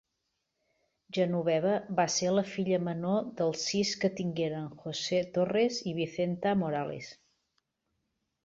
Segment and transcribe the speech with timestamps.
[1.17, 7.13] Genoveva va ser la filla menor dels sis que tingueren José Torres i Vicenta Morales.